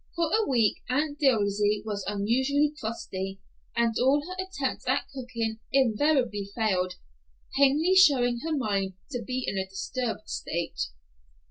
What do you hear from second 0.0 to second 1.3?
For a week Aunt